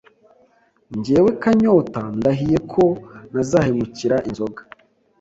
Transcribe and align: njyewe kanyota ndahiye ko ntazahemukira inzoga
njyewe 0.97 1.31
kanyota 1.41 2.01
ndahiye 2.17 2.57
ko 2.71 2.83
ntazahemukira 3.29 4.15
inzoga 4.29 4.61